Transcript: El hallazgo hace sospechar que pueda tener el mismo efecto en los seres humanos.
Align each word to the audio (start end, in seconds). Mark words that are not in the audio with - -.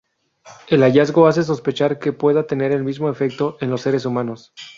El 0.67 0.81
hallazgo 0.81 1.27
hace 1.27 1.43
sospechar 1.43 1.99
que 1.99 2.11
pueda 2.11 2.47
tener 2.47 2.71
el 2.71 2.83
mismo 2.83 3.07
efecto 3.11 3.57
en 3.61 3.69
los 3.69 3.81
seres 3.81 4.03
humanos. 4.03 4.51